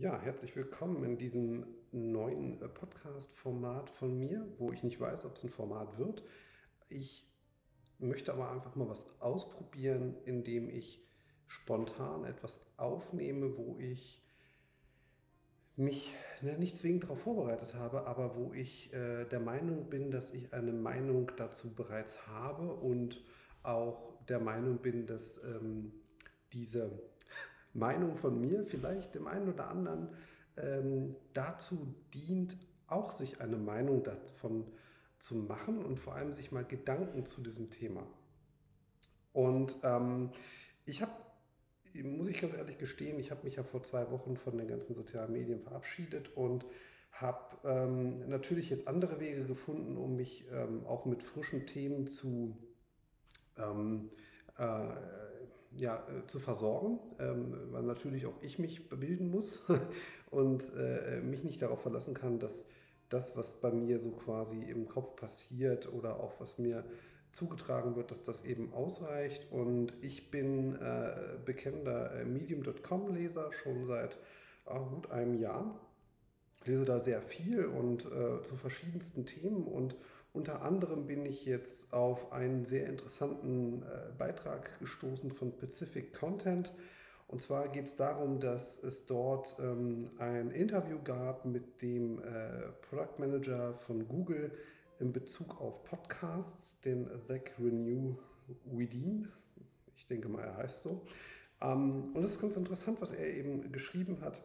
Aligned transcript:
Ja, 0.00 0.18
herzlich 0.18 0.56
willkommen 0.56 1.04
in 1.04 1.18
diesem 1.18 1.66
neuen 1.92 2.62
äh, 2.62 2.68
Podcast-Format 2.70 3.90
von 3.90 4.18
mir, 4.18 4.50
wo 4.56 4.72
ich 4.72 4.82
nicht 4.82 4.98
weiß, 4.98 5.26
ob 5.26 5.36
es 5.36 5.44
ein 5.44 5.50
Format 5.50 5.98
wird. 5.98 6.24
Ich 6.88 7.30
möchte 7.98 8.32
aber 8.32 8.50
einfach 8.50 8.74
mal 8.76 8.88
was 8.88 9.04
ausprobieren, 9.20 10.16
indem 10.24 10.70
ich 10.70 11.06
spontan 11.48 12.24
etwas 12.24 12.64
aufnehme, 12.78 13.58
wo 13.58 13.76
ich 13.78 14.24
mich 15.76 16.14
ne, 16.40 16.56
nicht 16.56 16.78
zwingend 16.78 17.02
darauf 17.04 17.20
vorbereitet 17.20 17.74
habe, 17.74 18.06
aber 18.06 18.36
wo 18.36 18.54
ich 18.54 18.90
äh, 18.94 19.26
der 19.26 19.40
Meinung 19.40 19.90
bin, 19.90 20.10
dass 20.10 20.30
ich 20.30 20.54
eine 20.54 20.72
Meinung 20.72 21.30
dazu 21.36 21.74
bereits 21.74 22.26
habe 22.26 22.72
und 22.72 23.22
auch 23.62 24.14
der 24.24 24.40
Meinung 24.40 24.78
bin, 24.78 25.06
dass 25.06 25.44
ähm, 25.44 25.92
diese 26.54 26.90
Meinung 27.72 28.16
von 28.16 28.40
mir 28.40 28.64
vielleicht 28.64 29.14
dem 29.14 29.26
einen 29.26 29.52
oder 29.52 29.68
anderen 29.68 30.08
ähm, 30.56 31.16
dazu 31.34 31.94
dient, 32.14 32.56
auch 32.86 33.12
sich 33.12 33.40
eine 33.40 33.56
Meinung 33.56 34.02
davon 34.02 34.66
zu 35.18 35.36
machen 35.36 35.84
und 35.84 35.98
vor 35.98 36.14
allem 36.14 36.32
sich 36.32 36.50
mal 36.50 36.64
Gedanken 36.64 37.26
zu 37.26 37.42
diesem 37.42 37.70
Thema. 37.70 38.06
Und 39.32 39.76
ähm, 39.84 40.30
ich 40.86 41.02
habe, 41.02 41.12
muss 42.02 42.28
ich 42.28 42.40
ganz 42.40 42.54
ehrlich 42.54 42.78
gestehen, 42.78 43.18
ich 43.20 43.30
habe 43.30 43.44
mich 43.44 43.56
ja 43.56 43.62
vor 43.62 43.82
zwei 43.82 44.10
Wochen 44.10 44.36
von 44.36 44.56
den 44.58 44.66
ganzen 44.66 44.94
sozialen 44.94 45.32
Medien 45.32 45.60
verabschiedet 45.60 46.36
und 46.36 46.66
habe 47.12 47.56
ähm, 47.64 48.14
natürlich 48.28 48.70
jetzt 48.70 48.88
andere 48.88 49.20
Wege 49.20 49.44
gefunden, 49.44 49.96
um 49.96 50.16
mich 50.16 50.46
ähm, 50.50 50.86
auch 50.86 51.04
mit 51.04 51.22
frischen 51.22 51.66
Themen 51.66 52.06
zu 52.06 52.56
ähm, 53.56 54.08
äh, 54.56 54.88
ja, 55.76 55.96
äh, 56.08 56.26
zu 56.26 56.38
versorgen, 56.38 56.98
ähm, 57.18 57.54
weil 57.70 57.82
natürlich 57.82 58.26
auch 58.26 58.40
ich 58.42 58.58
mich 58.58 58.88
bilden 58.88 59.30
muss 59.30 59.62
und 60.30 60.72
äh, 60.76 61.20
mich 61.20 61.44
nicht 61.44 61.62
darauf 61.62 61.82
verlassen 61.82 62.14
kann, 62.14 62.38
dass 62.38 62.66
das, 63.08 63.36
was 63.36 63.60
bei 63.60 63.72
mir 63.72 63.98
so 63.98 64.10
quasi 64.12 64.62
im 64.62 64.88
Kopf 64.88 65.16
passiert 65.16 65.92
oder 65.92 66.20
auch 66.20 66.40
was 66.40 66.58
mir 66.58 66.84
zugetragen 67.32 67.96
wird, 67.96 68.10
dass 68.10 68.22
das 68.22 68.44
eben 68.44 68.72
ausreicht. 68.72 69.50
Und 69.50 69.92
ich 70.00 70.30
bin 70.30 70.76
äh, 70.76 71.38
bekennender 71.44 72.12
äh, 72.14 72.24
Medium.com-Leser 72.24 73.52
schon 73.52 73.84
seit 73.84 74.18
äh, 74.66 74.78
gut 74.78 75.10
einem 75.10 75.38
Jahr. 75.38 75.80
lese 76.64 76.84
da 76.84 76.98
sehr 76.98 77.22
viel 77.22 77.66
und 77.66 78.06
äh, 78.06 78.42
zu 78.42 78.56
verschiedensten 78.56 79.26
Themen 79.26 79.66
und 79.66 79.96
unter 80.32 80.62
anderem 80.62 81.06
bin 81.06 81.26
ich 81.26 81.44
jetzt 81.44 81.92
auf 81.92 82.32
einen 82.32 82.64
sehr 82.64 82.86
interessanten 82.86 83.82
äh, 83.82 84.12
Beitrag 84.16 84.78
gestoßen 84.78 85.32
von 85.32 85.56
Pacific 85.56 86.14
Content. 86.14 86.72
Und 87.26 87.40
zwar 87.42 87.68
geht 87.68 87.86
es 87.86 87.96
darum, 87.96 88.40
dass 88.40 88.82
es 88.82 89.06
dort 89.06 89.56
ähm, 89.60 90.10
ein 90.18 90.50
Interview 90.50 90.98
gab 91.02 91.44
mit 91.44 91.82
dem 91.82 92.20
äh, 92.20 92.72
Product 92.88 93.18
Manager 93.18 93.74
von 93.74 94.06
Google 94.06 94.52
in 95.00 95.12
Bezug 95.12 95.60
auf 95.60 95.84
Podcasts, 95.84 96.80
den 96.80 97.08
Zach 97.20 97.40
Renew 97.58 98.16
Wedin. 98.64 99.28
Ich 99.96 100.06
denke 100.06 100.28
mal, 100.28 100.42
er 100.42 100.56
heißt 100.58 100.82
so. 100.82 101.06
Ähm, 101.60 102.12
und 102.14 102.22
es 102.22 102.32
ist 102.32 102.40
ganz 102.40 102.56
interessant, 102.56 103.00
was 103.00 103.12
er 103.12 103.34
eben 103.34 103.72
geschrieben 103.72 104.20
hat. 104.20 104.40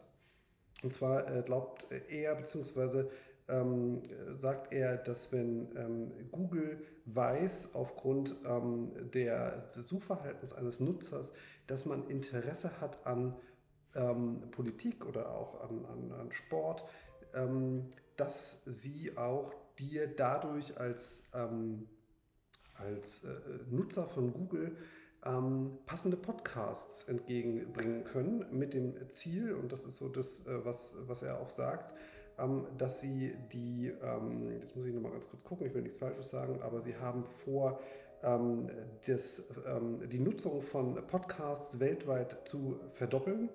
Und 0.82 0.92
zwar 0.92 1.30
äh, 1.30 1.42
glaubt 1.42 1.86
er, 2.08 2.34
beziehungsweise 2.34 3.10
ähm, 3.48 4.02
sagt 4.36 4.72
er, 4.72 4.96
dass 4.96 5.32
wenn 5.32 5.68
ähm, 5.76 6.12
Google 6.32 6.82
weiß, 7.06 7.74
aufgrund 7.74 8.34
ähm, 8.44 8.90
der, 9.12 9.58
des 9.66 9.88
Suchverhaltens 9.88 10.52
eines 10.52 10.80
Nutzers, 10.80 11.32
dass 11.66 11.84
man 11.86 12.08
Interesse 12.08 12.80
hat 12.80 13.06
an 13.06 13.36
ähm, 13.94 14.42
Politik 14.50 15.06
oder 15.06 15.32
auch 15.32 15.60
an, 15.60 15.84
an, 15.86 16.12
an 16.12 16.32
Sport, 16.32 16.84
ähm, 17.34 17.90
dass 18.16 18.64
sie 18.64 19.16
auch 19.16 19.54
dir 19.78 20.08
dadurch 20.08 20.78
als, 20.78 21.30
ähm, 21.34 21.88
als 22.74 23.24
äh, 23.24 23.30
Nutzer 23.70 24.06
von 24.06 24.32
Google 24.32 24.76
passende 25.86 26.16
Podcasts 26.16 27.08
entgegenbringen 27.08 28.04
können 28.04 28.46
mit 28.56 28.74
dem 28.74 28.94
Ziel, 29.10 29.54
und 29.54 29.72
das 29.72 29.84
ist 29.84 29.96
so 29.96 30.08
das, 30.08 30.46
äh, 30.46 30.64
was, 30.64 30.98
was 31.08 31.22
er 31.22 31.40
auch 31.40 31.50
sagt, 31.50 31.96
dass 32.76 33.00
sie 33.00 33.34
die, 33.52 33.92
ähm, 34.02 34.50
jetzt 34.60 34.76
muss 34.76 34.84
ich 34.84 34.94
nochmal 34.94 35.12
ganz 35.12 35.28
kurz 35.28 35.42
gucken, 35.42 35.66
ich 35.66 35.74
will 35.74 35.82
nichts 35.82 35.98
Falsches 35.98 36.28
sagen, 36.28 36.60
aber 36.62 36.80
sie 36.80 36.96
haben 36.96 37.24
vor, 37.24 37.80
ähm, 38.22 38.70
das, 39.06 39.44
ähm, 39.66 40.08
die 40.08 40.18
Nutzung 40.18 40.62
von 40.62 40.94
Podcasts 41.06 41.80
weltweit 41.80 42.46
zu 42.46 42.78
verdoppeln. 42.90 43.48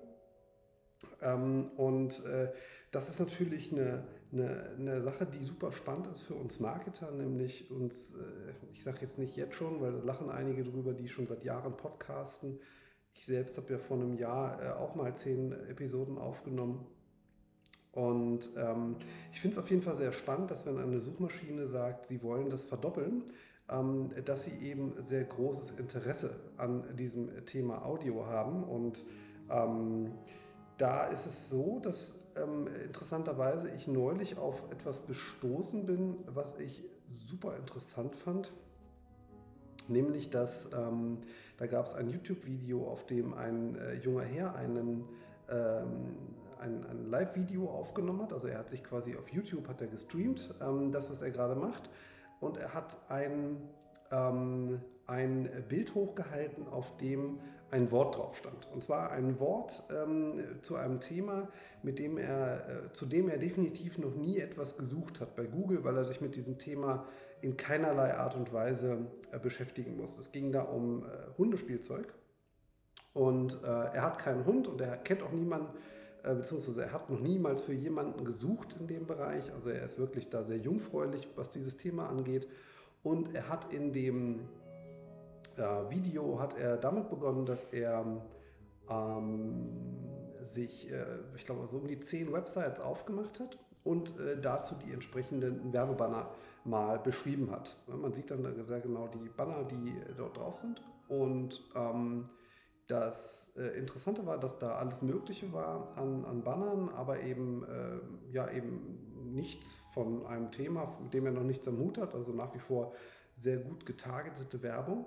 Ähm, 1.20 1.70
und 1.76 2.24
äh, 2.26 2.52
das 2.90 3.08
ist 3.08 3.20
natürlich 3.20 3.72
eine, 3.72 4.04
eine, 4.32 4.70
eine, 4.78 5.02
Sache, 5.02 5.26
die 5.26 5.44
super 5.44 5.72
spannend 5.72 6.08
ist 6.08 6.22
für 6.22 6.34
uns 6.34 6.60
Marketer, 6.60 7.10
nämlich 7.10 7.70
uns, 7.70 8.12
äh, 8.12 8.52
ich 8.72 8.82
sage 8.82 8.98
jetzt 9.00 9.18
nicht 9.18 9.36
jetzt 9.36 9.54
schon, 9.54 9.80
weil 9.80 9.92
da 9.92 9.98
lachen 9.98 10.30
einige 10.30 10.64
drüber, 10.64 10.92
die 10.92 11.08
schon 11.08 11.26
seit 11.26 11.44
Jahren 11.44 11.76
podcasten. 11.76 12.60
Ich 13.14 13.26
selbst 13.26 13.56
habe 13.58 13.72
ja 13.72 13.78
vor 13.78 13.96
einem 13.96 14.14
Jahr 14.14 14.62
äh, 14.62 14.70
auch 14.70 14.94
mal 14.94 15.14
zehn 15.16 15.52
Episoden 15.68 16.18
aufgenommen 16.18 16.86
und 17.92 18.50
ähm, 18.56 18.96
ich 19.32 19.40
finde 19.40 19.56
es 19.56 19.62
auf 19.62 19.70
jeden 19.70 19.82
Fall 19.82 19.96
sehr 19.96 20.12
spannend, 20.12 20.50
dass 20.50 20.64
wenn 20.64 20.78
eine 20.78 20.98
Suchmaschine 20.98 21.68
sagt, 21.68 22.06
sie 22.06 22.22
wollen 22.22 22.48
das 22.48 22.62
verdoppeln, 22.62 23.22
ähm, 23.68 24.10
dass 24.24 24.44
sie 24.44 24.66
eben 24.66 24.94
sehr 25.02 25.24
großes 25.24 25.72
Interesse 25.72 26.40
an 26.56 26.96
diesem 26.96 27.44
Thema 27.44 27.84
Audio 27.84 28.26
haben. 28.26 28.64
Und 28.64 29.04
ähm, 29.50 30.12
da 30.78 31.04
ist 31.04 31.26
es 31.26 31.50
so, 31.50 31.80
dass 31.80 32.22
ähm, 32.34 32.66
interessanterweise 32.82 33.70
ich 33.76 33.86
neulich 33.88 34.38
auf 34.38 34.62
etwas 34.70 35.06
gestoßen 35.06 35.84
bin, 35.84 36.16
was 36.26 36.58
ich 36.58 36.82
super 37.06 37.56
interessant 37.56 38.16
fand. 38.16 38.52
Nämlich, 39.88 40.30
dass 40.30 40.72
ähm, 40.72 41.18
da 41.58 41.66
gab 41.66 41.84
es 41.84 41.92
ein 41.92 42.08
YouTube-Video, 42.08 42.86
auf 42.86 43.04
dem 43.04 43.34
ein 43.34 43.76
äh, 43.76 43.94
junger 43.94 44.22
Herr 44.22 44.54
einen 44.54 45.04
ähm, 45.50 46.16
ein, 46.62 46.86
ein 46.86 47.10
Live-Video 47.10 47.68
aufgenommen 47.68 48.22
hat. 48.22 48.32
Also 48.32 48.48
er 48.48 48.58
hat 48.58 48.70
sich 48.70 48.82
quasi 48.82 49.16
auf 49.16 49.28
YouTube 49.28 49.68
hat 49.68 49.80
er 49.80 49.88
gestreamt, 49.88 50.54
ähm, 50.60 50.90
das, 50.92 51.10
was 51.10 51.22
er 51.22 51.30
gerade 51.30 51.54
macht. 51.54 51.90
Und 52.40 52.56
er 52.56 52.72
hat 52.74 52.96
ein, 53.08 53.56
ähm, 54.10 54.80
ein 55.06 55.48
Bild 55.68 55.94
hochgehalten, 55.94 56.66
auf 56.68 56.96
dem 56.96 57.38
ein 57.70 57.90
Wort 57.90 58.16
drauf 58.16 58.36
stand. 58.36 58.68
Und 58.72 58.82
zwar 58.82 59.12
ein 59.12 59.40
Wort 59.40 59.82
ähm, 59.90 60.28
zu 60.60 60.76
einem 60.76 61.00
Thema, 61.00 61.48
mit 61.82 61.98
dem 61.98 62.18
er, 62.18 62.68
äh, 62.68 62.92
zu 62.92 63.06
dem 63.06 63.30
er 63.30 63.38
definitiv 63.38 63.98
noch 63.98 64.14
nie 64.14 64.38
etwas 64.38 64.76
gesucht 64.76 65.20
hat 65.20 65.34
bei 65.36 65.46
Google, 65.46 65.82
weil 65.82 65.96
er 65.96 66.04
sich 66.04 66.20
mit 66.20 66.36
diesem 66.36 66.58
Thema 66.58 67.06
in 67.40 67.56
keinerlei 67.56 68.14
Art 68.14 68.36
und 68.36 68.52
Weise 68.52 69.06
äh, 69.30 69.38
beschäftigen 69.38 69.96
muss. 69.96 70.18
Es 70.18 70.32
ging 70.32 70.52
da 70.52 70.62
um 70.62 71.04
äh, 71.04 71.06
Hundespielzeug. 71.38 72.12
Und 73.14 73.62
äh, 73.62 73.66
er 73.66 74.02
hat 74.02 74.18
keinen 74.18 74.44
Hund 74.44 74.68
und 74.68 74.80
er 74.80 74.96
kennt 74.98 75.22
auch 75.22 75.32
niemanden, 75.32 75.68
beziehungsweise 76.22 76.84
er 76.84 76.92
hat 76.92 77.10
noch 77.10 77.20
niemals 77.20 77.62
für 77.62 77.72
jemanden 77.72 78.24
gesucht 78.24 78.76
in 78.78 78.86
dem 78.86 79.06
Bereich. 79.06 79.52
Also 79.52 79.70
er 79.70 79.82
ist 79.82 79.98
wirklich 79.98 80.30
da 80.30 80.44
sehr 80.44 80.58
jungfräulich, 80.58 81.28
was 81.36 81.50
dieses 81.50 81.76
Thema 81.76 82.08
angeht. 82.08 82.48
Und 83.02 83.34
er 83.34 83.48
hat 83.48 83.72
in 83.74 83.92
dem 83.92 84.48
äh, 85.56 85.90
Video 85.90 86.38
hat 86.40 86.58
er 86.58 86.76
damit 86.76 87.10
begonnen, 87.10 87.44
dass 87.44 87.64
er 87.64 88.04
ähm, 88.88 89.68
sich, 90.42 90.90
äh, 90.90 91.04
ich 91.36 91.44
glaube, 91.44 91.66
so 91.68 91.78
um 91.78 91.86
die 91.86 92.00
zehn 92.00 92.32
Websites 92.32 92.80
aufgemacht 92.80 93.40
hat 93.40 93.58
und 93.84 94.18
äh, 94.20 94.40
dazu 94.40 94.74
die 94.86 94.92
entsprechenden 94.92 95.72
Werbebanner 95.72 96.30
mal 96.64 96.98
beschrieben 96.98 97.50
hat. 97.50 97.74
Man 97.88 98.14
sieht 98.14 98.30
dann 98.30 98.64
sehr 98.64 98.80
genau 98.80 99.08
die 99.08 99.28
Banner, 99.28 99.64
die 99.64 99.94
dort 100.16 100.36
drauf 100.36 100.58
sind. 100.58 100.80
Und 101.08 101.60
ähm, 101.74 102.24
das 102.86 103.52
äh, 103.56 103.78
Interessante 103.78 104.26
war, 104.26 104.38
dass 104.38 104.58
da 104.58 104.76
alles 104.76 105.02
Mögliche 105.02 105.52
war 105.52 105.96
an, 105.96 106.24
an 106.24 106.42
Bannern, 106.42 106.88
aber 106.90 107.20
eben, 107.22 107.64
äh, 107.64 108.32
ja, 108.32 108.50
eben 108.50 109.32
nichts 109.34 109.72
von 109.94 110.26
einem 110.26 110.50
Thema, 110.50 110.98
mit 111.02 111.14
dem 111.14 111.26
er 111.26 111.32
noch 111.32 111.44
nichts 111.44 111.66
am 111.68 111.78
Hut 111.78 111.98
hat, 111.98 112.14
also 112.14 112.32
nach 112.32 112.54
wie 112.54 112.58
vor 112.58 112.94
sehr 113.34 113.58
gut 113.58 113.86
getargetete 113.86 114.62
Werbung. 114.62 115.06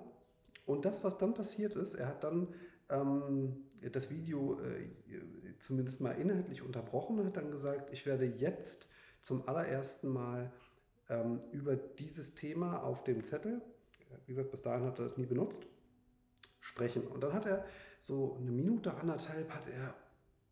Und 0.64 0.84
das, 0.84 1.04
was 1.04 1.16
dann 1.18 1.34
passiert 1.34 1.76
ist, 1.76 1.94
er 1.94 2.08
hat 2.08 2.24
dann 2.24 2.48
ähm, 2.88 3.66
das 3.92 4.10
Video 4.10 4.58
äh, 4.60 4.88
zumindest 5.58 6.00
mal 6.00 6.12
inhaltlich 6.12 6.62
unterbrochen 6.62 7.18
und 7.18 7.26
hat 7.26 7.36
dann 7.36 7.50
gesagt, 7.50 7.92
ich 7.92 8.06
werde 8.06 8.24
jetzt 8.24 8.88
zum 9.20 9.48
allerersten 9.48 10.08
Mal 10.08 10.52
ähm, 11.08 11.40
über 11.52 11.76
dieses 11.76 12.34
Thema 12.34 12.82
auf 12.82 13.04
dem 13.04 13.22
Zettel, 13.22 13.62
wie 14.26 14.32
gesagt, 14.32 14.50
bis 14.50 14.62
dahin 14.62 14.86
hat 14.86 14.98
er 14.98 15.04
das 15.04 15.16
nie 15.16 15.26
benutzt, 15.26 15.66
sprechen. 16.66 17.06
Und 17.06 17.22
dann 17.22 17.32
hat 17.32 17.46
er 17.46 17.64
so 18.00 18.36
eine 18.40 18.50
Minute, 18.50 18.94
anderthalb, 18.94 19.50
hat 19.50 19.68
er, 19.68 19.94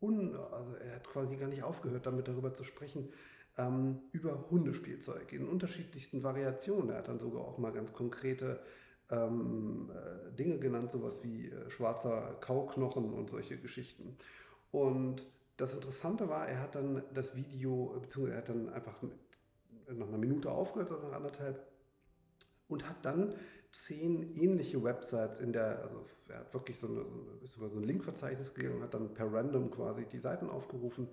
un, 0.01 0.35
also 0.35 0.77
er 0.77 0.95
hat 0.95 1.07
quasi 1.07 1.35
gar 1.35 1.47
nicht 1.47 1.63
aufgehört, 1.63 2.05
damit 2.05 2.27
darüber 2.27 2.53
zu 2.53 2.63
sprechen, 2.63 3.09
ähm, 3.57 3.99
über 4.11 4.49
Hundespielzeug 4.49 5.31
in 5.33 5.47
unterschiedlichsten 5.47 6.23
Variationen. 6.23 6.89
Er 6.89 6.99
hat 6.99 7.09
dann 7.09 7.19
sogar 7.19 7.43
auch 7.43 7.57
mal 7.57 7.71
ganz 7.71 7.93
konkrete 7.93 8.61
ähm, 9.11 9.91
äh, 9.93 10.31
Dinge 10.35 10.57
genannt, 10.57 10.91
sowas 10.91 11.23
wie 11.23 11.49
äh, 11.49 11.69
schwarzer 11.69 12.37
Kauknochen 12.39 13.13
und 13.13 13.29
solche 13.29 13.57
Geschichten. 13.57 14.17
Und 14.71 15.23
das 15.57 15.73
Interessante 15.73 16.29
war, 16.29 16.47
er 16.47 16.61
hat 16.61 16.75
dann 16.75 17.03
das 17.13 17.35
Video, 17.35 17.97
beziehungsweise 18.01 18.35
er 18.35 18.37
hat 18.37 18.49
dann 18.49 18.69
einfach 18.69 18.95
nach 19.93 20.07
einer 20.07 20.17
Minute 20.17 20.49
aufgehört 20.49 20.91
oder 20.91 21.09
nach 21.09 21.17
anderthalb 21.17 21.65
und 22.67 22.87
hat 22.89 23.05
dann 23.05 23.35
zehn 23.83 24.35
ähnliche 24.35 24.83
Websites 24.83 25.39
in 25.39 25.53
der, 25.53 25.81
also 25.83 26.03
er 26.29 26.39
hat 26.39 26.53
wirklich 26.53 26.79
so, 26.79 26.87
eine, 26.87 27.05
so 27.43 27.79
ein 27.79 27.83
Linkverzeichnis 27.83 28.53
gegangen 28.53 28.81
hat 28.81 28.93
dann 28.93 29.13
per 29.13 29.31
Random 29.31 29.71
quasi 29.71 30.05
die 30.05 30.19
Seiten 30.19 30.49
aufgerufen 30.49 31.07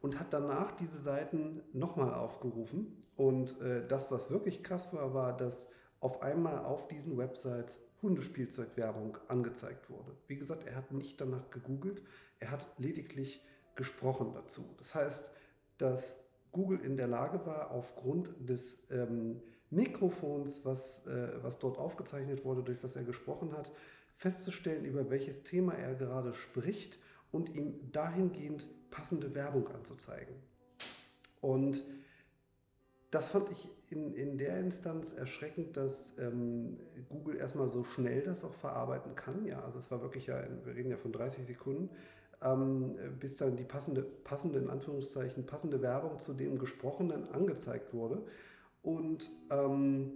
und 0.00 0.18
hat 0.18 0.32
danach 0.32 0.72
diese 0.72 0.98
Seiten 0.98 1.62
nochmal 1.72 2.14
aufgerufen. 2.14 2.96
Und 3.16 3.60
äh, 3.60 3.86
das, 3.86 4.10
was 4.10 4.30
wirklich 4.30 4.62
krass 4.62 4.92
war, 4.92 5.14
war, 5.14 5.36
dass 5.36 5.68
auf 6.00 6.22
einmal 6.22 6.58
auf 6.64 6.88
diesen 6.88 7.18
Websites 7.18 7.78
Hundespielzeugwerbung 8.02 9.18
angezeigt 9.28 9.90
wurde. 9.90 10.16
Wie 10.26 10.36
gesagt, 10.36 10.66
er 10.66 10.76
hat 10.76 10.92
nicht 10.92 11.20
danach 11.20 11.50
gegoogelt, 11.50 12.02
er 12.38 12.50
hat 12.50 12.66
lediglich 12.78 13.44
gesprochen 13.74 14.32
dazu. 14.32 14.74
Das 14.78 14.94
heißt, 14.94 15.32
dass 15.76 16.16
Google 16.52 16.80
in 16.80 16.96
der 16.96 17.06
Lage 17.06 17.44
war, 17.46 17.70
aufgrund 17.70 18.32
des 18.48 18.90
ähm, 18.90 19.42
Mikrofons, 19.70 20.64
was, 20.64 21.06
äh, 21.06 21.42
was 21.42 21.58
dort 21.58 21.78
aufgezeichnet 21.78 22.44
wurde, 22.44 22.62
durch 22.62 22.82
was 22.82 22.96
er 22.96 23.04
gesprochen 23.04 23.52
hat, 23.52 23.70
festzustellen, 24.14 24.84
über 24.84 25.10
welches 25.10 25.44
Thema 25.44 25.74
er 25.74 25.94
gerade 25.94 26.34
spricht 26.34 26.98
und 27.32 27.54
ihm 27.54 27.92
dahingehend 27.92 28.68
passende 28.90 29.34
Werbung 29.34 29.68
anzuzeigen. 29.68 30.34
Und 31.40 31.82
das 33.10 33.28
fand 33.28 33.50
ich 33.50 33.68
in, 33.90 34.14
in 34.14 34.38
der 34.38 34.58
Instanz 34.60 35.12
erschreckend, 35.12 35.76
dass 35.76 36.18
ähm, 36.18 36.78
Google 37.08 37.36
erstmal 37.36 37.68
so 37.68 37.82
schnell 37.82 38.22
das 38.22 38.44
auch 38.44 38.54
verarbeiten 38.54 39.14
kann. 39.14 39.44
Ja, 39.44 39.62
also 39.64 39.78
es 39.78 39.90
war 39.90 40.00
wirklich 40.02 40.26
ja, 40.26 40.42
wir 40.64 40.74
reden 40.74 40.90
ja 40.90 40.96
von 40.96 41.12
30 41.12 41.44
Sekunden, 41.44 41.90
ähm, 42.42 42.96
bis 43.18 43.36
dann 43.36 43.56
die 43.56 43.64
passende, 43.64 44.02
passende, 44.02 44.60
in 44.60 44.70
Anführungszeichen, 44.70 45.44
passende 45.44 45.82
Werbung 45.82 46.20
zu 46.20 46.34
dem 46.34 46.58
Gesprochenen 46.58 47.28
angezeigt 47.32 47.92
wurde. 47.92 48.22
Und 48.82 49.30
ähm, 49.50 50.12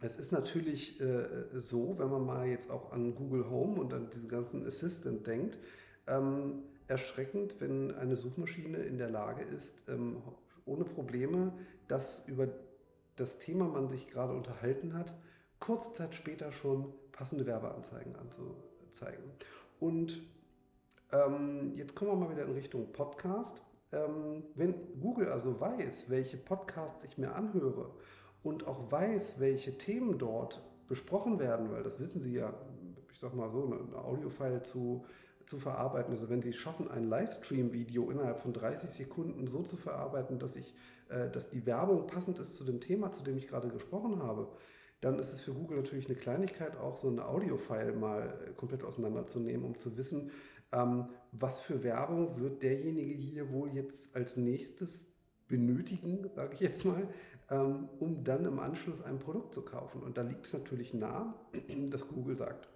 es 0.00 0.16
ist 0.16 0.32
natürlich 0.32 1.00
äh, 1.00 1.26
so, 1.54 1.98
wenn 1.98 2.10
man 2.10 2.26
mal 2.26 2.46
jetzt 2.46 2.70
auch 2.70 2.92
an 2.92 3.14
Google 3.14 3.48
Home 3.48 3.80
und 3.80 3.94
an 3.94 4.10
diesen 4.10 4.28
ganzen 4.28 4.66
Assistant 4.66 5.26
denkt, 5.26 5.58
ähm, 6.06 6.62
erschreckend, 6.88 7.60
wenn 7.60 7.92
eine 7.94 8.16
Suchmaschine 8.16 8.78
in 8.78 8.98
der 8.98 9.10
Lage 9.10 9.42
ist, 9.42 9.88
ähm, 9.88 10.22
ohne 10.66 10.84
Probleme 10.84 11.52
das 11.88 12.28
über 12.28 12.48
das 13.16 13.38
Thema 13.38 13.66
man 13.66 13.88
sich 13.88 14.08
gerade 14.08 14.32
unterhalten 14.32 14.94
hat, 14.94 15.14
kurze 15.58 15.92
Zeit 15.92 16.14
später 16.14 16.52
schon 16.52 16.92
passende 17.12 17.46
Werbeanzeigen 17.46 18.16
anzuzeigen. 18.16 19.24
Und 19.80 20.20
ähm, 21.12 21.72
jetzt 21.76 21.94
kommen 21.94 22.10
wir 22.10 22.16
mal 22.26 22.30
wieder 22.30 22.44
in 22.44 22.52
Richtung 22.52 22.92
Podcast. 22.92 23.62
Ähm, 23.94 24.42
wenn 24.54 24.74
Google 25.00 25.28
also 25.28 25.60
weiß, 25.60 26.10
welche 26.10 26.36
Podcasts 26.36 27.04
ich 27.04 27.18
mir 27.18 27.34
anhöre 27.34 27.90
und 28.42 28.66
auch 28.66 28.90
weiß, 28.90 29.40
welche 29.40 29.78
Themen 29.78 30.18
dort 30.18 30.62
besprochen 30.88 31.38
werden, 31.38 31.70
weil 31.70 31.82
das 31.82 32.00
wissen 32.00 32.22
Sie 32.22 32.34
ja, 32.34 32.52
ich 33.12 33.18
sag 33.18 33.34
mal 33.34 33.50
so, 33.50 33.64
eine 33.64 34.04
Audiofile 34.04 34.62
zu 34.62 35.04
zu 35.46 35.58
verarbeiten. 35.58 36.12
Also 36.12 36.28
wenn 36.30 36.42
Sie 36.42 36.50
es 36.50 36.56
schaffen, 36.56 36.90
ein 36.90 37.04
Livestream-Video 37.04 38.10
innerhalb 38.10 38.40
von 38.40 38.52
30 38.52 38.90
Sekunden 38.90 39.46
so 39.46 39.62
zu 39.62 39.76
verarbeiten, 39.76 40.38
dass, 40.38 40.56
ich, 40.56 40.74
äh, 41.08 41.30
dass 41.30 41.50
die 41.50 41.66
Werbung 41.66 42.06
passend 42.06 42.38
ist 42.38 42.56
zu 42.56 42.64
dem 42.64 42.80
Thema, 42.80 43.12
zu 43.12 43.22
dem 43.22 43.36
ich 43.36 43.48
gerade 43.48 43.68
gesprochen 43.68 44.22
habe, 44.22 44.48
dann 45.00 45.18
ist 45.18 45.32
es 45.32 45.40
für 45.42 45.52
Google 45.52 45.76
natürlich 45.76 46.06
eine 46.06 46.16
Kleinigkeit, 46.16 46.78
auch 46.78 46.96
so 46.96 47.08
ein 47.08 47.20
Audio-File 47.20 47.92
mal 47.92 48.38
äh, 48.46 48.52
komplett 48.52 48.84
auseinanderzunehmen, 48.84 49.66
um 49.66 49.76
zu 49.76 49.96
wissen, 49.96 50.30
ähm, 50.72 51.08
was 51.32 51.60
für 51.60 51.82
Werbung 51.82 52.38
wird 52.40 52.62
derjenige 52.62 53.14
hier 53.14 53.52
wohl 53.52 53.70
jetzt 53.74 54.16
als 54.16 54.36
nächstes 54.36 55.14
benötigen, 55.48 56.26
sage 56.28 56.54
ich 56.54 56.60
jetzt 56.60 56.84
mal, 56.84 57.08
ähm, 57.50 57.88
um 57.98 58.24
dann 58.24 58.44
im 58.44 58.58
Anschluss 58.58 59.02
ein 59.02 59.18
Produkt 59.18 59.54
zu 59.54 59.62
kaufen. 59.62 60.02
Und 60.02 60.16
da 60.16 60.22
liegt 60.22 60.46
es 60.46 60.52
natürlich 60.52 60.94
nah, 60.94 61.34
dass 61.90 62.08
Google 62.08 62.36
sagt, 62.36 62.68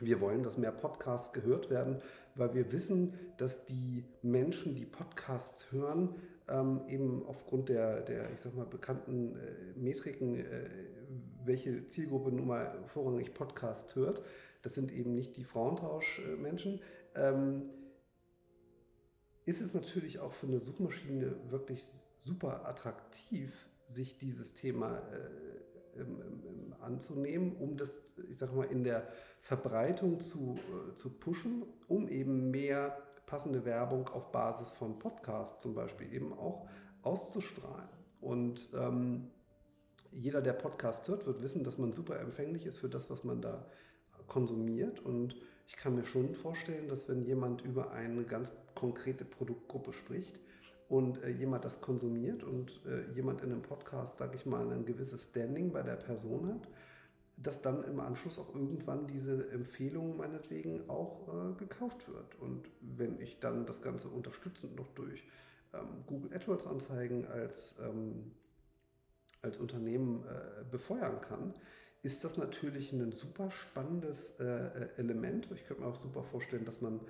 wir 0.00 0.20
wollen, 0.20 0.42
dass 0.42 0.58
mehr 0.58 0.72
Podcasts 0.72 1.32
gehört 1.32 1.70
werden, 1.70 2.00
weil 2.34 2.54
wir 2.54 2.70
wissen, 2.70 3.14
dass 3.36 3.66
die 3.66 4.04
Menschen, 4.22 4.74
die 4.74 4.86
Podcasts 4.86 5.72
hören, 5.72 6.14
ähm, 6.48 6.82
eben 6.88 7.26
aufgrund 7.26 7.68
der, 7.68 8.02
der, 8.02 8.32
ich 8.32 8.40
sag 8.40 8.54
mal, 8.54 8.64
bekannten 8.64 9.36
äh, 9.36 9.78
Metriken, 9.78 10.36
äh, 10.36 10.70
welche 11.44 11.86
Zielgruppe 11.86 12.30
nun 12.30 12.46
mal 12.46 12.78
vorrangig 12.86 13.34
Podcasts 13.34 13.96
hört, 13.96 14.22
das 14.62 14.74
sind 14.74 14.92
eben 14.92 15.14
nicht 15.14 15.36
die 15.36 15.44
Frauentauschmenschen, 15.44 16.80
ähm, 17.14 17.70
ist 19.44 19.60
es 19.60 19.74
natürlich 19.74 20.20
auch 20.20 20.32
für 20.32 20.46
eine 20.46 20.60
Suchmaschine 20.60 21.36
wirklich 21.50 21.82
super 22.20 22.66
attraktiv, 22.66 23.68
sich 23.86 24.18
dieses 24.18 24.54
Thema 24.54 24.98
äh, 24.98 26.04
anzunehmen, 26.80 27.56
um 27.56 27.76
das, 27.76 28.14
ich 28.28 28.38
sag 28.38 28.54
mal, 28.54 28.64
in 28.64 28.84
der 28.84 29.08
Verbreitung 29.40 30.20
zu, 30.20 30.58
äh, 30.90 30.94
zu 30.94 31.18
pushen, 31.18 31.64
um 31.86 32.08
eben 32.08 32.50
mehr 32.50 32.98
passende 33.26 33.64
Werbung 33.64 34.08
auf 34.08 34.32
Basis 34.32 34.70
von 34.72 34.98
Podcasts 34.98 35.62
zum 35.62 35.74
Beispiel 35.74 36.12
eben 36.12 36.32
auch 36.32 36.68
auszustrahlen. 37.02 37.88
Und 38.20 38.70
ähm, 38.74 39.30
jeder, 40.10 40.40
der 40.40 40.54
Podcast 40.54 41.06
hört, 41.08 41.26
wird 41.26 41.42
wissen, 41.42 41.62
dass 41.62 41.78
man 41.78 41.92
super 41.92 42.18
empfänglich 42.20 42.66
ist 42.66 42.78
für 42.78 42.88
das, 42.88 43.10
was 43.10 43.24
man 43.24 43.42
da 43.42 43.66
konsumiert. 44.28 45.00
Und 45.00 45.36
ich 45.66 45.76
kann 45.76 45.94
mir 45.94 46.04
schon 46.04 46.34
vorstellen, 46.34 46.88
dass 46.88 47.08
wenn 47.08 47.24
jemand 47.24 47.62
über 47.62 47.90
eine 47.90 48.24
ganz 48.24 48.52
konkrete 48.74 49.24
Produktgruppe 49.24 49.92
spricht 49.92 50.38
und 50.88 51.22
äh, 51.22 51.30
jemand 51.30 51.64
das 51.64 51.80
konsumiert 51.80 52.42
und 52.42 52.80
äh, 52.86 53.10
jemand 53.12 53.42
in 53.42 53.52
einem 53.52 53.62
Podcast, 53.62 54.18
sage 54.18 54.36
ich 54.36 54.46
mal, 54.46 54.70
ein 54.70 54.84
gewisses 54.84 55.30
Standing 55.30 55.72
bei 55.72 55.82
der 55.82 55.96
Person 55.96 56.48
hat, 56.48 56.68
dass 57.36 57.62
dann 57.62 57.84
im 57.84 58.00
Anschluss 58.00 58.38
auch 58.38 58.54
irgendwann 58.54 59.06
diese 59.06 59.50
Empfehlung 59.50 60.16
meinetwegen 60.16 60.88
auch 60.88 61.28
äh, 61.28 61.54
gekauft 61.58 62.08
wird. 62.08 62.40
Und 62.40 62.68
wenn 62.80 63.20
ich 63.20 63.38
dann 63.38 63.66
das 63.66 63.82
Ganze 63.82 64.08
unterstützend 64.08 64.76
noch 64.76 64.88
durch 64.94 65.22
ähm, 65.72 66.04
Google 66.06 66.34
AdWords 66.34 66.66
Anzeigen 66.66 67.26
als, 67.26 67.78
ähm, 67.80 68.32
als 69.42 69.58
Unternehmen 69.58 70.24
äh, 70.24 70.64
befeuern 70.70 71.20
kann, 71.20 71.54
ist 72.08 72.24
das 72.24 72.38
natürlich 72.38 72.90
ein 72.94 73.12
super 73.12 73.50
spannendes 73.50 74.30
äh, 74.40 74.88
Element. 74.96 75.46
Ich 75.52 75.66
könnte 75.66 75.82
mir 75.82 75.88
auch 75.88 76.00
super 76.00 76.22
vorstellen, 76.22 76.64
dass 76.64 76.80
man 76.80 77.00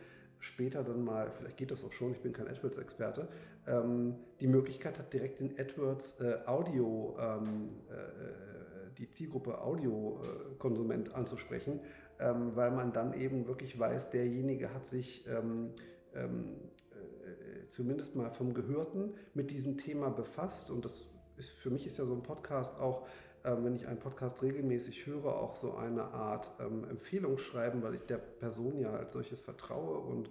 später 0.41 0.83
dann 0.83 1.05
mal, 1.05 1.31
vielleicht 1.31 1.57
geht 1.57 1.71
das 1.71 1.85
auch 1.85 1.93
schon, 1.93 2.11
ich 2.11 2.19
bin 2.19 2.33
kein 2.33 2.49
AdWords-Experte, 2.49 3.29
ähm, 3.69 4.17
die 4.41 4.49
Möglichkeit 4.49 4.99
hat, 4.99 5.13
direkt 5.13 5.41
in 5.41 5.57
AdWords 5.57 6.21
äh, 6.21 6.39
Audio 6.47 7.17
ähm, 7.21 7.69
äh, 7.89 8.91
die 8.99 9.09
Zielgruppe 9.09 9.61
Audiokonsument 9.63 11.15
anzusprechen, 11.15 11.79
ähm, 12.19 12.57
weil 12.57 12.73
man 12.73 12.93
dann 12.93 13.13
eben 13.13 13.47
wirklich 13.47 13.79
weiß, 13.79 14.11
derjenige 14.11 14.75
hat 14.75 14.89
sich 14.89 15.29
ähm, 15.29 15.71
ähm, 16.13 16.57
äh, 16.91 17.69
zumindest 17.69 18.17
mal 18.17 18.31
vom 18.31 18.53
Gehörten 18.53 19.15
mit 19.33 19.53
diesem 19.53 19.77
Thema 19.77 20.11
befasst 20.11 20.73
und 20.73 20.85
das 20.85 21.05
ist 21.37 21.51
für 21.51 21.71
mich 21.71 21.87
ist 21.87 21.99
ja 21.99 22.05
so 22.05 22.15
ein 22.15 22.23
Podcast 22.25 22.81
auch, 22.81 23.07
äh, 23.45 23.57
wenn 23.63 23.75
ich 23.75 23.87
einen 23.87 23.99
Podcast 23.99 24.43
regelmäßig 24.43 25.07
höre, 25.07 25.41
auch 25.41 25.57
so 25.57 25.75
eine 25.75 26.05
Art 26.05 26.51
ähm, 26.61 26.85
Empfehlung 26.85 27.39
schreiben, 27.39 27.83
weil 27.83 27.95
ich 27.95 28.03
der 28.03 28.19
Person 28.19 28.79
ja 28.79 28.93
als 28.93 29.13
solches 29.13 29.41
vertraue. 29.41 29.99
Und 29.99 30.31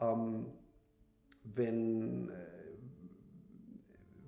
ähm, 0.00 0.46
wenn, 1.44 2.28
äh, 2.28 2.34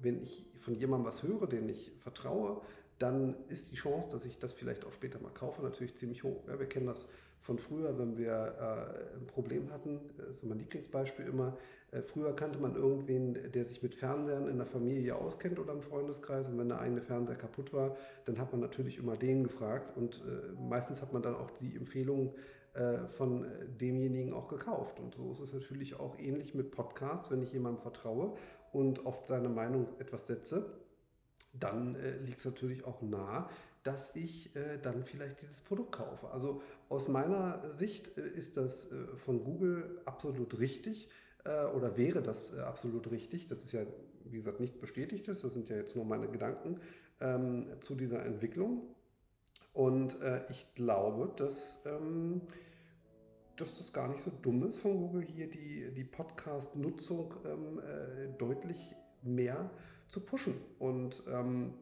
wenn 0.00 0.22
ich 0.22 0.46
von 0.58 0.74
jemandem 0.74 1.06
was 1.06 1.22
höre, 1.22 1.46
den 1.46 1.68
ich 1.68 1.92
vertraue, 2.00 2.62
dann 2.98 3.34
ist 3.48 3.72
die 3.72 3.76
Chance, 3.76 4.08
dass 4.10 4.24
ich 4.24 4.38
das 4.38 4.52
vielleicht 4.52 4.84
auch 4.84 4.92
später 4.92 5.20
mal 5.20 5.32
kaufe, 5.32 5.62
natürlich 5.62 5.96
ziemlich 5.96 6.22
hoch. 6.22 6.44
Ja, 6.46 6.58
wir 6.58 6.66
kennen 6.66 6.86
das 6.86 7.08
von 7.40 7.58
früher, 7.58 7.98
wenn 7.98 8.16
wir 8.16 8.32
äh, 8.32 9.18
ein 9.18 9.26
Problem 9.26 9.70
hatten, 9.70 10.00
das 10.16 10.36
ist 10.36 10.44
mein 10.44 10.58
Lieblingsbeispiel 10.58 11.26
immer. 11.26 11.58
Äh, 11.90 12.00
früher 12.02 12.34
kannte 12.34 12.58
man 12.58 12.74
irgendwen, 12.74 13.52
der 13.52 13.64
sich 13.64 13.82
mit 13.82 13.94
Fernsehern 13.94 14.48
in 14.48 14.56
der 14.56 14.66
Familie 14.66 15.16
auskennt 15.16 15.58
oder 15.58 15.72
im 15.72 15.82
Freundeskreis. 15.82 16.48
Und 16.48 16.58
wenn 16.58 16.68
der 16.68 16.80
eigene 16.80 17.02
Fernseher 17.02 17.36
kaputt 17.36 17.72
war, 17.74 17.96
dann 18.24 18.38
hat 18.38 18.52
man 18.52 18.60
natürlich 18.60 18.96
immer 18.96 19.16
den 19.16 19.44
gefragt. 19.44 19.94
Und 19.96 20.22
äh, 20.26 20.52
meistens 20.58 21.02
hat 21.02 21.12
man 21.12 21.20
dann 21.20 21.34
auch 21.34 21.50
die 21.50 21.76
Empfehlung 21.76 22.34
äh, 22.72 23.06
von 23.08 23.46
demjenigen 23.80 24.32
auch 24.32 24.48
gekauft. 24.48 24.98
Und 24.98 25.14
so 25.14 25.30
ist 25.30 25.40
es 25.40 25.52
natürlich 25.52 26.00
auch 26.00 26.18
ähnlich 26.18 26.54
mit 26.54 26.70
Podcasts, 26.70 27.30
wenn 27.30 27.42
ich 27.42 27.52
jemandem 27.52 27.82
vertraue 27.82 28.34
und 28.72 29.04
auf 29.04 29.26
seine 29.26 29.48
Meinung 29.48 29.88
etwas 29.98 30.26
setze 30.26 30.83
dann 31.58 31.94
äh, 31.96 32.18
liegt 32.18 32.40
es 32.40 32.44
natürlich 32.44 32.84
auch 32.84 33.02
nah, 33.02 33.48
dass 33.82 34.16
ich 34.16 34.54
äh, 34.56 34.78
dann 34.82 35.04
vielleicht 35.04 35.42
dieses 35.42 35.60
Produkt 35.60 35.92
kaufe. 35.92 36.30
Also 36.30 36.62
aus 36.88 37.08
meiner 37.08 37.72
Sicht 37.72 38.16
äh, 38.16 38.26
ist 38.26 38.56
das 38.56 38.90
äh, 38.90 39.16
von 39.16 39.44
Google 39.44 40.00
absolut 40.04 40.58
richtig 40.58 41.08
äh, 41.44 41.66
oder 41.66 41.96
wäre 41.96 42.22
das 42.22 42.56
äh, 42.56 42.60
absolut 42.60 43.10
richtig. 43.10 43.46
Das 43.46 43.64
ist 43.64 43.72
ja, 43.72 43.82
wie 44.24 44.36
gesagt, 44.36 44.60
nichts 44.60 44.78
Bestätigtes, 44.78 45.42
das 45.42 45.52
sind 45.52 45.68
ja 45.68 45.76
jetzt 45.76 45.96
nur 45.96 46.04
meine 46.04 46.28
Gedanken 46.28 46.80
ähm, 47.20 47.66
zu 47.80 47.94
dieser 47.94 48.24
Entwicklung. 48.24 48.82
Und 49.72 50.16
ich 50.50 50.72
glaube, 50.76 51.32
dass 51.36 51.84
ähm, 51.84 52.42
dass 53.56 53.78
das 53.78 53.92
gar 53.92 54.08
nicht 54.08 54.22
so 54.22 54.30
dumm 54.42 54.66
ist 54.66 54.78
von 54.78 54.96
Google 54.96 55.22
hier 55.22 55.48
die, 55.48 55.92
die 55.94 56.04
Podcast-Nutzung 56.04 57.34
ähm, 57.44 57.78
äh, 57.78 58.28
deutlich 58.38 58.94
mehr 59.22 59.70
zu 60.08 60.20
pushen. 60.20 60.54
Und 60.78 61.22
ähm, 61.28 61.74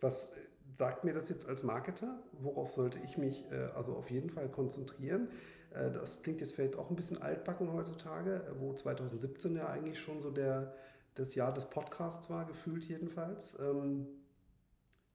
was 0.00 0.34
sagt 0.74 1.04
mir 1.04 1.12
das 1.12 1.28
jetzt 1.28 1.48
als 1.48 1.62
Marketer? 1.62 2.22
Worauf 2.32 2.72
sollte 2.72 2.98
ich 3.04 3.18
mich 3.18 3.44
äh, 3.50 3.68
also 3.74 3.94
auf 3.94 4.10
jeden 4.10 4.30
Fall 4.30 4.48
konzentrieren? 4.48 5.28
Äh, 5.74 5.90
das 5.90 6.22
klingt 6.22 6.40
jetzt 6.40 6.54
vielleicht 6.54 6.76
auch 6.76 6.90
ein 6.90 6.96
bisschen 6.96 7.20
altbacken 7.20 7.72
heutzutage, 7.72 8.54
wo 8.58 8.72
2017 8.72 9.56
ja 9.56 9.68
eigentlich 9.68 9.98
schon 9.98 10.22
so 10.22 10.30
der, 10.30 10.74
das 11.14 11.34
Jahr 11.34 11.52
des 11.52 11.66
Podcasts 11.66 12.30
war, 12.30 12.46
gefühlt 12.46 12.84
jedenfalls, 12.84 13.58
ähm, 13.60 14.06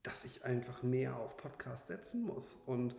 dass 0.02 0.24
ich 0.24 0.44
einfach 0.44 0.82
mehr 0.82 1.16
auf 1.16 1.36
Podcasts 1.36 1.88
setzen 1.88 2.24
muss. 2.24 2.56
Und 2.66 2.96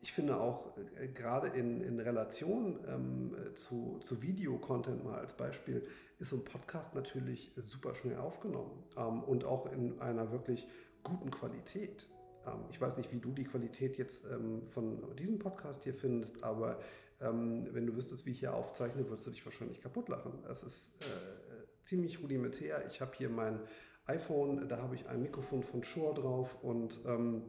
ich 0.00 0.12
finde 0.12 0.40
auch 0.40 0.76
äh, 0.96 1.08
gerade 1.08 1.48
in, 1.48 1.80
in 1.80 1.98
Relation 1.98 2.78
ähm, 2.86 3.36
zu, 3.54 3.98
zu 4.00 4.22
Videocontent 4.22 5.04
mal 5.04 5.18
als 5.18 5.34
Beispiel, 5.36 5.86
ist 6.18 6.30
so 6.30 6.36
ein 6.36 6.44
Podcast 6.44 6.94
natürlich 6.94 7.50
super 7.56 7.94
schnell 7.94 8.16
aufgenommen 8.18 8.84
ähm, 8.96 9.22
und 9.24 9.44
auch 9.44 9.70
in 9.72 10.00
einer 10.00 10.30
wirklich 10.30 10.66
guten 11.02 11.30
Qualität. 11.30 12.08
Ähm, 12.46 12.64
ich 12.70 12.80
weiß 12.80 12.96
nicht, 12.96 13.12
wie 13.12 13.18
du 13.18 13.32
die 13.32 13.44
Qualität 13.44 13.98
jetzt 13.98 14.24
ähm, 14.30 14.66
von 14.68 15.14
diesem 15.16 15.38
Podcast 15.38 15.84
hier 15.84 15.94
findest, 15.94 16.44
aber 16.44 16.78
ähm, 17.20 17.68
wenn 17.72 17.86
du 17.86 17.96
wüsstest, 17.96 18.26
wie 18.26 18.30
ich 18.30 18.40
hier 18.40 18.54
aufzeichne, 18.54 19.08
würdest 19.08 19.26
du 19.26 19.30
dich 19.30 19.44
wahrscheinlich 19.44 19.80
kaputt 19.80 20.08
lachen. 20.08 20.32
Es 20.48 20.62
ist 20.62 21.04
äh, 21.04 21.82
ziemlich 21.82 22.22
rudimentär. 22.22 22.86
Ich 22.86 23.00
habe 23.00 23.12
hier 23.16 23.28
mein 23.28 23.60
iPhone, 24.06 24.68
da 24.68 24.78
habe 24.78 24.94
ich 24.94 25.08
ein 25.08 25.22
Mikrofon 25.22 25.62
von 25.62 25.82
Shure 25.82 26.14
drauf 26.14 26.62
und 26.62 27.00
ähm, 27.06 27.42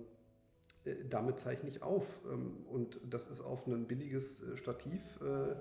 damit 1.09 1.39
zeichne 1.39 1.69
ich 1.69 1.81
auf. 1.81 2.19
Ähm, 2.31 2.65
und 2.71 2.99
das 3.09 3.29
ist 3.29 3.41
auf 3.41 3.67
ein 3.67 3.87
billiges 3.87 4.41
äh, 4.41 4.57
Stativ 4.57 5.01
äh, 5.21 5.55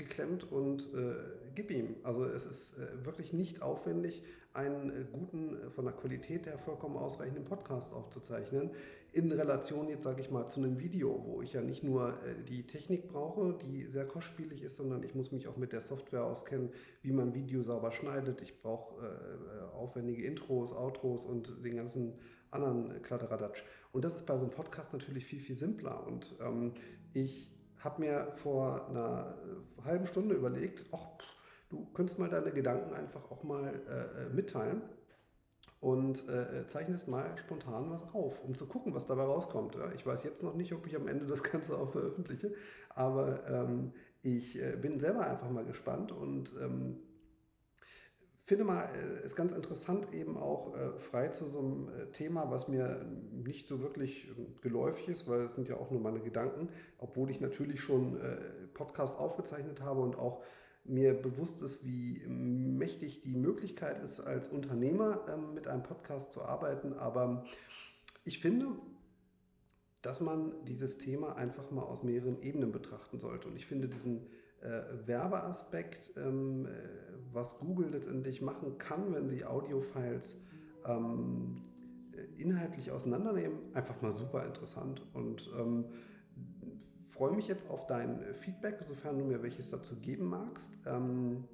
geklemmt 0.00 0.50
und 0.50 0.92
äh, 0.94 1.14
gib 1.54 1.70
ihm. 1.70 1.96
Also 2.02 2.24
es 2.24 2.46
ist 2.46 2.78
äh, 2.78 3.04
wirklich 3.04 3.32
nicht 3.32 3.62
aufwendig, 3.62 4.22
einen 4.52 4.90
äh, 4.90 5.04
guten, 5.12 5.56
von 5.70 5.84
der 5.84 5.94
Qualität 5.94 6.46
her 6.46 6.58
vollkommen 6.58 6.96
ausreichenden 6.96 7.44
Podcast 7.44 7.92
aufzuzeichnen. 7.92 8.70
In 9.12 9.30
Relation 9.30 9.88
jetzt, 9.88 10.04
sage 10.04 10.20
ich 10.20 10.30
mal, 10.30 10.46
zu 10.46 10.60
einem 10.60 10.78
Video, 10.78 11.22
wo 11.26 11.42
ich 11.42 11.52
ja 11.52 11.62
nicht 11.62 11.82
nur 11.82 12.16
die 12.48 12.64
Technik 12.64 13.08
brauche, 13.08 13.58
die 13.58 13.86
sehr 13.86 14.06
kostspielig 14.06 14.62
ist, 14.62 14.76
sondern 14.76 15.02
ich 15.02 15.16
muss 15.16 15.32
mich 15.32 15.48
auch 15.48 15.56
mit 15.56 15.72
der 15.72 15.80
Software 15.80 16.24
auskennen, 16.24 16.70
wie 17.02 17.10
man 17.10 17.34
Video 17.34 17.60
sauber 17.62 17.90
schneidet. 17.90 18.40
Ich 18.40 18.62
brauche 18.62 19.04
aufwendige 19.74 20.22
Intros, 20.22 20.72
Outros 20.72 21.24
und 21.24 21.64
den 21.64 21.74
ganzen 21.74 22.12
anderen 22.50 23.02
Kladderadatsch. 23.02 23.64
Und 23.92 24.04
das 24.04 24.14
ist 24.16 24.26
bei 24.26 24.36
so 24.36 24.44
einem 24.44 24.54
Podcast 24.54 24.92
natürlich 24.92 25.24
viel, 25.24 25.40
viel 25.40 25.56
simpler. 25.56 26.06
Und 26.06 26.34
ähm, 26.40 26.74
ich 27.12 27.56
habe 27.78 28.00
mir 28.00 28.32
vor 28.32 28.88
einer 28.88 29.34
äh, 29.80 29.84
halben 29.84 30.06
Stunde 30.06 30.34
überlegt, 30.34 30.84
ach, 30.92 31.06
du 31.70 31.86
könntest 31.94 32.18
mal 32.18 32.28
deine 32.28 32.52
Gedanken 32.52 32.94
einfach 32.94 33.30
auch 33.30 33.42
mal 33.42 33.80
äh, 33.88 34.26
äh, 34.26 34.28
mitteilen 34.30 34.82
und 35.80 36.28
äh, 36.28 36.66
zeichnest 36.66 37.08
mal 37.08 37.36
spontan 37.38 37.90
was 37.90 38.04
auf, 38.12 38.44
um 38.44 38.54
zu 38.54 38.66
gucken, 38.66 38.94
was 38.94 39.06
dabei 39.06 39.22
rauskommt. 39.22 39.76
Ja, 39.76 39.90
ich 39.92 40.04
weiß 40.04 40.24
jetzt 40.24 40.42
noch 40.42 40.54
nicht, 40.54 40.72
ob 40.74 40.86
ich 40.86 40.94
am 40.94 41.08
Ende 41.08 41.26
das 41.26 41.42
Ganze 41.42 41.78
auch 41.78 41.90
veröffentliche, 41.90 42.52
aber 42.90 43.48
ähm, 43.48 43.92
ich 44.22 44.60
äh, 44.60 44.76
bin 44.76 45.00
selber 45.00 45.26
einfach 45.26 45.48
mal 45.48 45.64
gespannt 45.64 46.12
und 46.12 46.52
ähm, 46.60 46.98
finde 48.50 48.64
mal, 48.64 48.90
äh, 48.96 49.24
ist 49.24 49.36
ganz 49.36 49.52
interessant 49.52 50.12
eben 50.12 50.36
auch 50.36 50.74
äh, 50.74 50.98
frei 50.98 51.28
zu 51.28 51.44
so 51.44 51.60
einem 51.60 51.88
äh, 51.88 52.06
Thema, 52.06 52.50
was 52.50 52.66
mir 52.66 53.06
nicht 53.30 53.68
so 53.68 53.80
wirklich 53.80 54.26
ähm, 54.26 54.56
geläufig 54.60 55.08
ist, 55.08 55.28
weil 55.28 55.42
es 55.42 55.54
sind 55.54 55.68
ja 55.68 55.76
auch 55.76 55.92
nur 55.92 56.00
meine 56.00 56.18
Gedanken, 56.18 56.68
obwohl 56.98 57.30
ich 57.30 57.40
natürlich 57.40 57.80
schon 57.80 58.20
äh, 58.20 58.38
Podcast 58.74 59.20
aufgezeichnet 59.20 59.82
habe 59.82 60.00
und 60.00 60.18
auch 60.18 60.42
mir 60.82 61.14
bewusst 61.14 61.62
ist, 61.62 61.86
wie 61.86 62.26
mächtig 62.26 63.22
die 63.22 63.36
Möglichkeit 63.36 64.02
ist, 64.02 64.18
als 64.18 64.48
Unternehmer 64.48 65.20
ähm, 65.28 65.54
mit 65.54 65.68
einem 65.68 65.84
Podcast 65.84 66.32
zu 66.32 66.42
arbeiten. 66.42 66.92
Aber 66.94 67.44
ich 68.24 68.40
finde, 68.40 68.66
dass 70.02 70.20
man 70.20 70.64
dieses 70.64 70.98
Thema 70.98 71.36
einfach 71.36 71.70
mal 71.70 71.82
aus 71.82 72.02
mehreren 72.02 72.42
Ebenen 72.42 72.72
betrachten 72.72 73.20
sollte. 73.20 73.46
Und 73.46 73.54
ich 73.54 73.66
finde 73.66 73.86
diesen 73.86 74.26
äh, 74.60 75.06
Werbeaspekt, 75.06 76.12
ähm, 76.16 76.66
äh, 76.66 76.70
was 77.32 77.58
Google 77.58 77.90
letztendlich 77.90 78.42
machen 78.42 78.78
kann, 78.78 79.14
wenn 79.14 79.28
sie 79.28 79.44
Audiofiles 79.44 80.40
ähm, 80.84 81.62
inhaltlich 82.36 82.90
auseinandernehmen, 82.90 83.58
einfach 83.74 84.00
mal 84.02 84.12
super 84.12 84.44
interessant. 84.44 85.02
Und 85.14 85.50
ähm, 85.58 85.86
freue 87.04 87.32
mich 87.32 87.48
jetzt 87.48 87.70
auf 87.70 87.86
dein 87.86 88.34
Feedback, 88.34 88.78
sofern 88.86 89.18
du 89.18 89.24
mir 89.24 89.42
welches 89.42 89.70
dazu 89.70 89.96
geben 89.96 90.26
magst. 90.26 90.72
Ähm, 90.86 91.44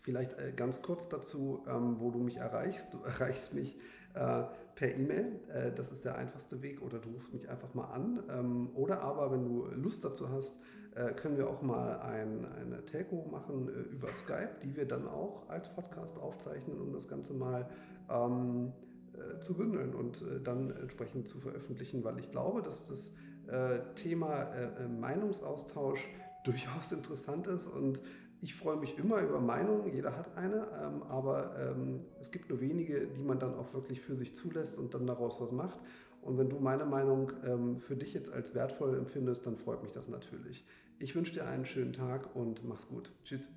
vielleicht 0.00 0.38
äh, 0.38 0.52
ganz 0.54 0.82
kurz 0.82 1.08
dazu, 1.08 1.64
ähm, 1.68 2.00
wo 2.00 2.10
du 2.10 2.18
mich 2.18 2.36
erreichst. 2.36 2.92
Du 2.92 2.98
erreichst 3.04 3.54
mich 3.54 3.76
äh, 3.76 3.80
per 4.14 4.96
E-Mail. 4.96 5.40
Äh, 5.52 5.72
das 5.72 5.92
ist 5.92 6.04
der 6.04 6.16
einfachste 6.16 6.62
Weg. 6.62 6.82
Oder 6.82 6.98
du 6.98 7.10
rufst 7.10 7.34
mich 7.34 7.48
einfach 7.48 7.74
mal 7.74 7.86
an. 7.86 8.22
Ähm, 8.30 8.70
oder 8.74 9.02
aber, 9.02 9.32
wenn 9.32 9.44
du 9.44 9.66
Lust 9.74 10.04
dazu 10.04 10.30
hast, 10.30 10.60
äh, 10.94 11.12
können 11.12 11.36
wir 11.36 11.48
auch 11.48 11.62
mal 11.62 12.00
ein, 12.00 12.44
eine 12.44 12.84
Telco 12.84 13.28
machen 13.30 13.68
äh, 13.68 13.94
über 13.94 14.12
Skype, 14.12 14.56
die 14.62 14.76
wir 14.76 14.86
dann 14.86 15.06
auch 15.06 15.48
als 15.48 15.68
Podcast 15.68 16.18
aufzeichnen, 16.20 16.80
um 16.80 16.92
das 16.92 17.08
Ganze 17.08 17.34
mal 17.34 17.68
ähm, 18.10 18.72
äh, 19.14 19.40
zu 19.40 19.54
bündeln 19.54 19.94
und 19.94 20.22
äh, 20.22 20.40
dann 20.40 20.70
entsprechend 20.70 21.28
zu 21.28 21.38
veröffentlichen, 21.38 22.04
weil 22.04 22.18
ich 22.18 22.30
glaube, 22.30 22.62
dass 22.62 22.88
das 22.88 23.12
äh, 23.48 23.80
Thema 23.94 24.44
äh, 24.54 24.88
Meinungsaustausch 24.88 26.08
durchaus 26.44 26.92
interessant 26.92 27.46
ist 27.46 27.66
und 27.66 28.00
ich 28.40 28.54
freue 28.54 28.76
mich 28.76 28.96
immer 28.98 29.20
über 29.20 29.40
Meinungen, 29.40 29.92
jeder 29.92 30.16
hat 30.16 30.36
eine, 30.36 30.66
ähm, 30.82 31.02
aber 31.08 31.56
ähm, 31.58 31.98
es 32.20 32.30
gibt 32.30 32.50
nur 32.50 32.60
wenige, 32.60 33.06
die 33.06 33.22
man 33.22 33.38
dann 33.38 33.54
auch 33.54 33.72
wirklich 33.74 34.00
für 34.00 34.16
sich 34.16 34.34
zulässt 34.34 34.78
und 34.78 34.94
dann 34.94 35.06
daraus 35.06 35.40
was 35.40 35.52
macht. 35.52 35.78
Und 36.22 36.38
wenn 36.38 36.48
du 36.48 36.58
meine 36.58 36.84
Meinung 36.84 37.32
ähm, 37.44 37.78
für 37.78 37.96
dich 37.96 38.12
jetzt 38.14 38.32
als 38.32 38.54
wertvoll 38.54 38.96
empfindest, 38.96 39.46
dann 39.46 39.56
freut 39.56 39.82
mich 39.82 39.92
das 39.92 40.08
natürlich. 40.08 40.64
Ich 40.98 41.14
wünsche 41.14 41.32
dir 41.32 41.46
einen 41.46 41.64
schönen 41.64 41.92
Tag 41.92 42.34
und 42.34 42.66
mach's 42.68 42.88
gut. 42.88 43.12
Tschüss. 43.24 43.48